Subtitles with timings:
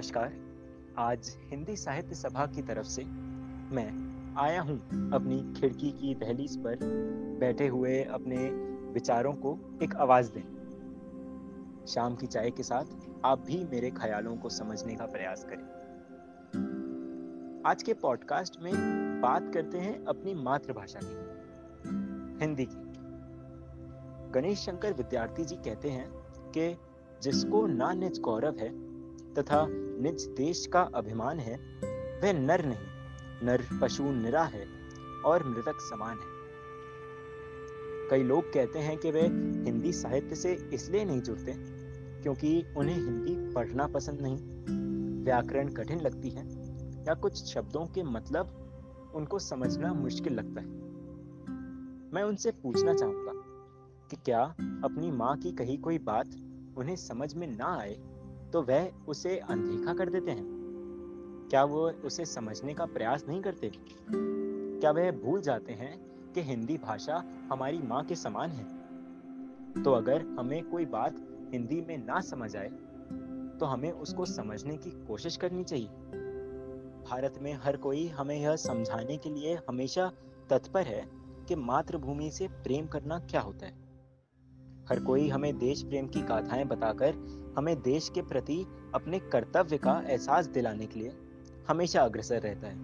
[0.00, 0.32] नमस्कार।
[0.98, 3.04] आज हिंदी साहित्य सभा की तरफ़ से
[3.74, 3.88] मैं
[4.36, 4.76] आया हूँ
[5.12, 6.78] अपनी खिड़की की दहलीज पर
[7.40, 8.36] बैठे हुए अपने
[8.92, 12.84] विचारों को एक आवाज़ दें। शाम की चाय के साथ
[13.24, 15.64] आप भी मेरे ख्यालों को समझने का प्रयास करें।
[17.66, 18.74] आज के पॉडकास्ट में
[19.20, 22.92] बात करते हैं अपनी मातृभाषा की, हिंदी की।
[24.30, 26.10] गणेश शंकर विद्यार्थी जी कहते हैं
[26.50, 26.76] कि
[27.22, 28.89] जिसको ना निज गौरव है
[29.38, 31.56] तथा निज देश का अभिमान है,
[32.22, 34.66] वह नर नहीं, नर पशु निरा है
[35.24, 36.40] और मृतक समान है।
[38.10, 39.22] कई लोग कहते हैं कि वे
[39.64, 41.54] हिंदी साहित्य से इसलिए नहीं जुड़ते
[42.22, 44.38] क्योंकि उन्हें हिंदी पढ़ना पसंद नहीं।
[45.24, 46.44] व्याकरण कठिन लगती है
[47.04, 48.56] या कुछ शब्दों के मतलब
[49.14, 50.66] उनको समझना मुश्किल लगता है।
[52.14, 53.32] मैं उनसे पूछना चाहूँगा
[54.10, 54.42] कि क्या
[54.84, 56.30] अपनी माँ की कही कोई बात
[56.76, 57.96] उन्हें समझ में ना आए?
[58.52, 60.44] तो वह उसे अनदेखा कर देते हैं।
[61.50, 63.70] क्या वो उसे समझने का प्रयास नहीं करते?
[64.80, 65.98] क्या वह भूल जाते हैं
[66.32, 68.64] कि हिंदी भाषा हमारी माँ के समान है?
[69.82, 71.16] तो अगर हमें कोई बात
[71.52, 72.68] हिंदी में ना समझ आए
[73.60, 75.88] तो हमें उसको समझने की कोशिश करनी चाहिए।
[77.06, 80.12] भारत में हर कोई हमें यह समझाने के लिए हमेशा
[80.50, 81.08] तत्पर है
[81.48, 83.79] कि मातृभूमि से प्रेम करना क्या होता है।
[84.90, 87.14] हर कोई हमें देश प्रेम की गाथाएँ बताकर
[87.58, 91.12] हमें देश के प्रति अपने कर्तव्य का एहसास दिलाने के लिए
[91.68, 92.74] हमेशा अग्रसर रहता है।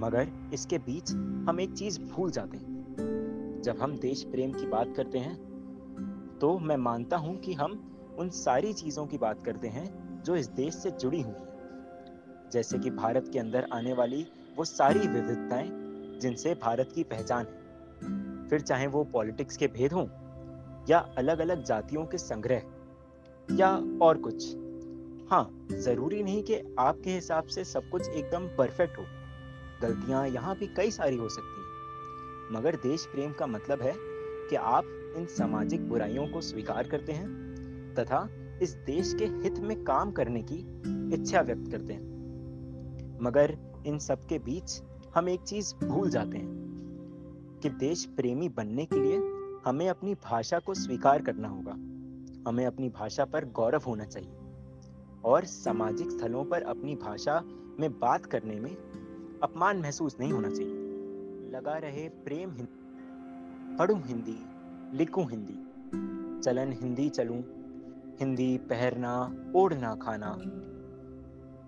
[0.00, 1.10] मगर इसके बीच
[1.48, 6.58] हम एक चीज़ भूल जाते हैं। जब हम देश प्रेम की बात करते हैं तो
[6.58, 10.74] मैं मानता हूँ कि हम उन सारी चीज़ों की बात करते हैं जो इस देश
[10.74, 14.26] से जुड़ी हुई हैं। जैसे कि भारत के अंदर आने वाली
[14.56, 15.70] वो सारी विविधताएँ
[16.20, 20.06] जिनसे भारत की पहचान है। फिर चाहे वो पॉलिटिक्स के भेद हों
[20.90, 22.62] या अलग अलग जातियों के संग्रह,
[23.48, 24.56] या और कुछ।
[25.30, 29.04] हाँ ज़रूरी नहीं कि आपके हिसाब से सब कुछ एकदम परफेक्ट हो।
[29.82, 31.64] गलतियाँ यहाँ भी कई सारी हो सकती हैं।
[32.52, 33.94] मगर देश प्रेम का मतलब है
[34.50, 37.28] कि आप इन सामाजिक बुराइयों को स्वीकार करते हैं,
[37.94, 38.28] तथा
[38.62, 40.56] इस देश के हित में काम करने की
[41.14, 44.82] इच्छा व्यक्त करते हैं। मगर इन सब के बीच
[45.14, 49.18] हम एक चीज़ भूल जाते हैं कि देश प्रेमी बनने के लिए
[49.64, 51.72] हमें अपनी भाषा को स्वीकार करना होगा।
[52.50, 54.36] हमें अपनी भाषा पर गौरव होना चाहिए
[55.24, 57.40] और सामाजिक स्थलों पर अपनी भाषा
[57.80, 58.70] में बात करने में
[59.42, 64.38] अपमान महसूस नहीं होना चाहिए। लगा रहे प्रेम हिंदी पढ़ू हिंदी,
[64.96, 65.58] लिखूं हिंदी,
[66.42, 67.42] चलन हिंदी चलूँ,
[68.20, 70.30] हिंदी पहरना, ओढ़ना खाना,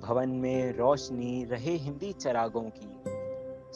[0.00, 2.88] भवन में रोशनी रहे हिंदी चरागों की,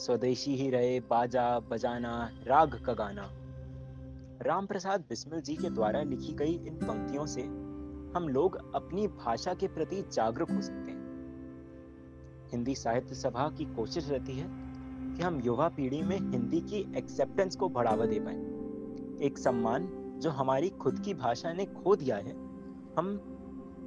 [0.03, 3.29] स्वदेशी ही रहे बाजा बजाना, राग का गाना।
[4.43, 7.41] राम प्रसाद बिस्मिल जी के द्वारा लिखी गई इन पंक्तियों से
[8.15, 14.09] हम लोग अपनी भाषा के प्रति जागरूक हो सकते हैं। हिंदी साहित्य सभा की कोशिश
[14.09, 14.47] रहती है
[15.15, 19.87] कि हम युवा पीढ़ी में हिंदी की एक्सेप्टेंस को बढ़ावा दे पाए। एक सम्मान
[20.21, 22.35] जो हमारी खुद की भाषा ने खो दिया है,
[22.97, 23.15] हम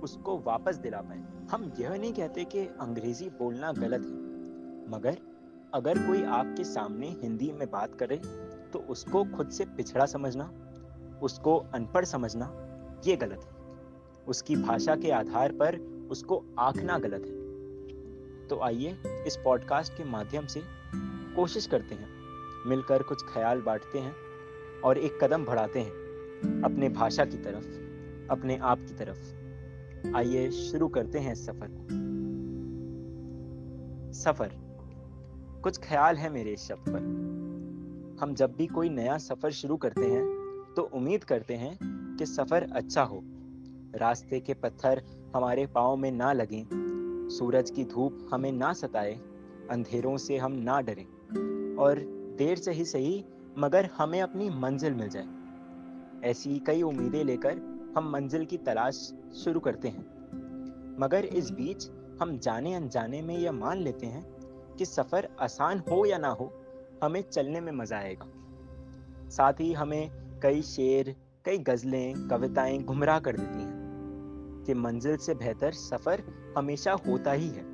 [0.03, 5.19] उसको वापस दिला पाए। हम यह नहीं कहते कि अंग्रेज़ी बोलना गलत है, मगर
[5.75, 8.21] अगर कोई आपके सामने हिंदी में बात करे
[8.73, 10.53] तो उसको खुद से पिछड़ा समझना,
[11.23, 12.63] उसको अनपढ़ समझना,
[13.07, 13.57] ये गलत है।
[14.29, 15.79] उसकी भाषा के आधार पर
[16.11, 17.47] उसको आंकना गलत है।
[18.49, 20.63] तो आइए इस पॉडकास्ट के माध्यम से
[21.37, 22.09] कोशिश करते हैं,
[22.67, 24.15] मिलकर कुछ ख्याल बांटते हैं
[24.85, 25.93] और एक कदम बढ़ाते हैं
[26.63, 27.67] अपने भाषा की तरफ़,
[28.31, 29.37] अपने आप की तरफ़।
[30.17, 31.87] आइए शुरू करते हैं इस सफ़र को।
[34.13, 34.51] सफ़र।
[35.63, 37.27] कुछ ख्याल है मेरे इस शब्द पर।
[38.21, 40.25] हम जब भी कोई नया सफ़र शुरू करते हैं
[40.77, 41.79] तो उम्मीद करते हैं
[42.19, 43.23] कि सफ़र अच्छा हो।
[43.95, 45.03] रास्ते के पत्थर
[45.37, 46.65] हमारे पाँव में ना लगें,
[47.31, 49.15] सूरज की धूप हमें ना सताए,
[49.71, 51.05] अंधेरों से हम ना डरें,
[51.77, 51.99] और
[52.39, 53.25] देर से ही सही,
[53.59, 55.27] मगर हमें अपनी मंजिल मिल जाए।
[56.31, 57.59] ऐसी कई उम्मीदें लेकर
[57.97, 60.05] हम मंजिल की तलाश शुरू करते हैं।
[60.99, 61.91] मगर इस बीच
[62.21, 64.25] हम जाने अनजाने में यह मान लेते हैं
[64.77, 66.53] कि सफ़र आसान हो या ना हो
[67.05, 68.27] हमें चलने में मज़ा आएगा।
[69.29, 70.11] साथ ही हमें
[70.43, 71.15] कई शेर,
[71.45, 76.23] कई गजलें, कविताएँ गुमराह कर देती हैं, कि मंजिल से बेहतर सफ़र
[76.57, 77.65] हमेशा होता ही है।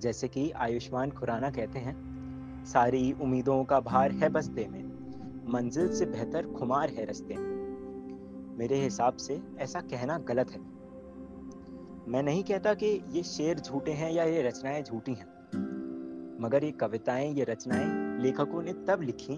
[0.00, 4.84] जैसे कि आयुष्मान खुराना कहते हैं, सारी उम्मीदों का भार है बस्ते में,
[5.52, 7.48] मंजिल से बेहतर खुमार है रस्ते में।
[8.58, 10.60] मेरे हिसाब से ऐसा कहना गलत है।
[12.08, 15.26] मैं नहीं कहता कि ये शेर झूठे हैं या ये रचनाएँ झूठी हैं,
[16.40, 19.36] मगर ये कविताएँ, ये रचनाएँ लेखकों ने तब लिखी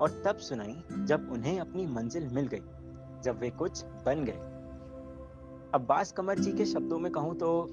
[0.00, 2.62] और तब सुनाई जब उन्हें अपनी मंजिल मिल गई,
[3.24, 4.38] जब वे कुछ बन गए।
[5.74, 7.70] अब्बास कमर जी के शब्दों में कहूँ तो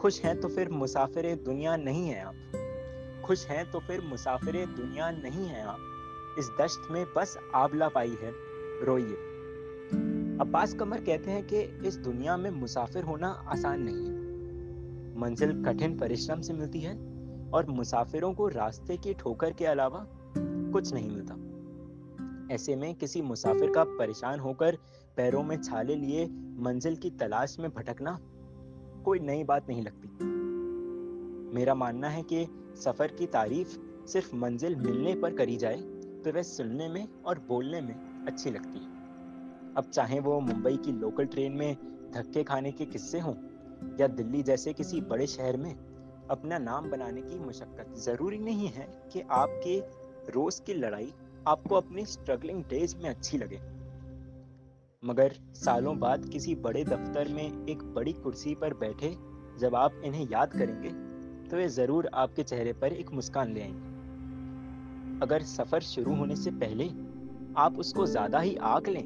[0.00, 5.10] खुश हैं तो फिर मुसाफिर दुनिया नहीं है आप। खुश हैं तो फिर मुसाफिर दुनिया
[5.10, 8.32] नहीं है आप। इस दश्त में बस आबला पाई है,
[8.84, 9.16] रोइए।
[10.40, 15.98] अब्बास कमर कहते हैं कि इस दुनिया में मुसाफिर होना आसान नहीं है। मंजिल कठिन
[15.98, 16.94] परिश्रम से मिलती है
[17.54, 20.06] और मुसाफिरों को रास्ते की ठोकर के अलावा
[20.38, 24.76] कुछ नहीं मिलता। ऐसे में किसी मुसाफिर का परेशान होकर
[25.16, 26.26] पैरों में छाले लिए
[26.58, 28.18] मंजिल की तलाश में भटकना
[29.04, 30.08] कोई नई बात नहीं लगती।
[31.54, 32.46] मेरा मानना है कि
[32.76, 33.76] सफ़र की तारीफ़
[34.06, 35.76] सिर्फ़ मंजिल मिलने पर करी जाए
[36.24, 38.90] तो वह सुनने में और बोलने में अच्छी लगती है।
[39.76, 41.76] अब चाहे वो मुंबई की लोकल ट्रेन में
[42.14, 43.34] धक्के खाने के किस्से हों
[44.00, 45.74] या दिल्ली जैसे किसी बड़े शहर में
[46.32, 49.78] अपना नाम बनाने की मशक्क़त ज़रूरी नहीं है कि आपके
[50.32, 51.12] रोज की लड़ाई
[51.46, 53.60] आपको अपनी स्ट्रगलिंग डेज़ में अच्छी लगे।
[55.02, 59.10] मगर सालों बाद किसी बड़े दफ्तर में एक बड़ी कुर्सी पर बैठे
[59.60, 60.90] जब आप इन्हें याद करेंगे
[61.50, 63.90] तो वे ज़रूर आपके चेहरे पर एक मुस्कान ले आएँगे।
[65.22, 66.88] अगर सफ़र शुरू होने से पहले
[67.56, 69.04] आप उसको ज़्यादा ही आंक लें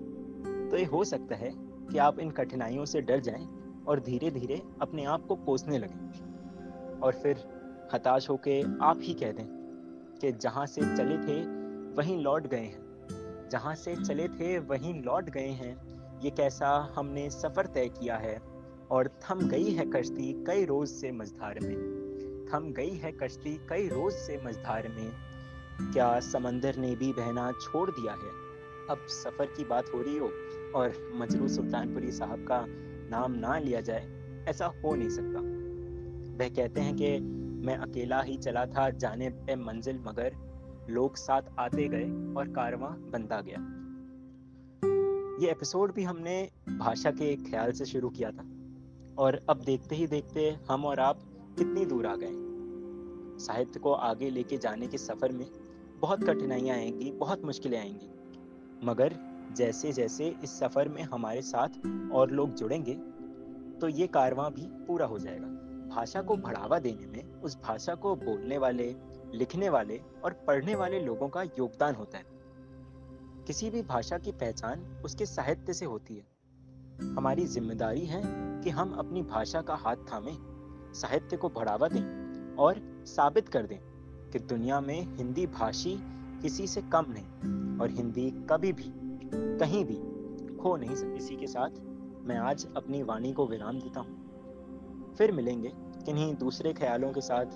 [0.70, 1.50] तो ये हो सकता है
[1.90, 3.48] कि आप इन कठिनाइयों से डर जाएँ
[3.88, 6.25] और धीरे धीरे अपने आप को कोसने लगें।
[7.06, 7.44] और फिर
[7.94, 9.46] हताश होके आप ही कह दें
[10.20, 11.44] कि जहाँ से चले थे,
[11.94, 17.30] वहीं लौट गए हैं। जहाँ से चले थे, वहीं लौट गए हैं। ये कैसा हमने
[17.30, 18.40] सफ़र तय किया है?
[18.90, 21.76] और थम गई है कश्ती कई रोज से मझधार में।
[22.52, 25.12] थम गई है कश्ती कई रोज से मझधार में।
[25.92, 28.46] क्या समंदर ने भी बहना छोड़ दिया है?
[28.90, 30.30] अब सफ़र की बात हो रही हो
[30.74, 32.64] और मजरू सुल्तानपुरी साहब का
[33.10, 34.06] नाम ना लिया जाए,
[34.48, 35.55] ऐसा हो नहीं सकता।
[36.36, 37.18] वह कहते हैं कि
[37.66, 40.34] मैं अकेला ही चला था जाने पे मंजिल मगर
[40.90, 43.60] लोग साथ आते गए और कारवां बनता गया।
[45.42, 46.36] ये एपिसोड भी हमने
[46.78, 48.44] भाषा के एक ख्याल से शुरू किया था
[49.18, 51.22] और अब देखते ही देखते हम और आप
[51.58, 52.32] कितनी दूर आ गए।
[53.44, 55.46] साहित्य को आगे लेके जाने के सफ़र में
[56.00, 58.08] बहुत कठिनाइयाँ आएँगी, बहुत मुश्किलें आएँगी,
[58.86, 59.16] मगर
[59.56, 61.68] जैसे जैसे इस सफ़र में हमारे साथ
[62.12, 62.94] और लोग जुड़ेंगे
[63.80, 65.48] तो ये कारवां भी पूरा हो जाएगा।
[65.88, 68.94] भाषा को बढ़ावा देने में उस भाषा को बोलने वाले,
[69.34, 72.24] लिखने वाले और पढ़ने वाले लोगों का योगदान होता है।
[73.46, 76.26] किसी भी भाषा की पहचान उसके साहित्य से होती है।
[77.16, 78.22] हमारी ज़िम्मेदारी है
[78.62, 80.32] कि हम अपनी भाषा का हाथ थामे,
[81.00, 83.78] साहित्य को बढ़ावा दें और साबित कर दें
[84.30, 85.96] कि दुनिया में हिंदी भाषी
[86.42, 88.92] किसी से कम नहीं और हिंदी कभी भी,
[89.34, 89.96] कहीं भी
[90.56, 91.80] खो नहीं सकती। इसी के साथ
[92.26, 94.15] मैं आज अपनी वाणी को विराम देता हूँ।
[95.18, 97.46] फिर मिलेंगे। किन्हीं दूसरे ख्यालों के साथ,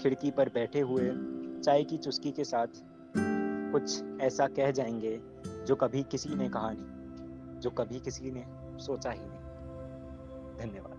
[0.00, 1.12] खिड़की पर बैठे हुए,
[1.60, 2.66] चाय की चुस्की के साथ,
[3.72, 5.20] कुछ ऐसा कह जाएँगे,
[5.66, 8.46] जो कभी किसी ने कहा नहीं, जो कभी किसी ने
[8.78, 9.40] सोचा ही नहीं।
[10.58, 10.97] धन्यवाद।